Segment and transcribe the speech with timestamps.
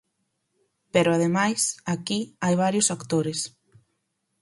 [0.93, 1.61] Pero, ademais,
[1.93, 3.39] aquí hai varios actores.